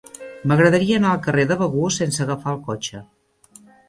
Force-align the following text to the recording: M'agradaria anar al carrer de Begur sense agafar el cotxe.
M'agradaria 0.51 0.95
anar 1.01 1.11
al 1.15 1.19
carrer 1.27 1.45
de 1.51 1.57
Begur 1.59 1.89
sense 1.97 2.23
agafar 2.25 2.55
el 2.55 2.57
cotxe. 2.71 3.03